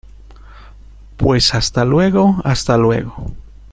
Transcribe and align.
pues 1.15 1.53
hasta 1.53 1.85
luego. 1.85 2.37
hasta 2.43 2.75
luego. 2.75 3.33